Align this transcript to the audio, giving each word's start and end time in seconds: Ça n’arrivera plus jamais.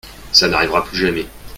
Ça 0.31 0.47
n’arrivera 0.47 0.83
plus 0.83 0.97
jamais. 0.97 1.27